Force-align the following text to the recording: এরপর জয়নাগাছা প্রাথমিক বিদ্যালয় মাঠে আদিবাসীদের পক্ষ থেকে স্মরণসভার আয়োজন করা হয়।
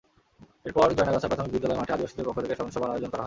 এরপর 0.67 0.87
জয়নাগাছা 0.97 1.29
প্রাথমিক 1.29 1.53
বিদ্যালয় 1.55 1.79
মাঠে 1.79 1.93
আদিবাসীদের 1.95 2.25
পক্ষ 2.27 2.37
থেকে 2.43 2.55
স্মরণসভার 2.57 2.91
আয়োজন 2.93 3.09
করা 3.09 3.17
হয়। 3.17 3.19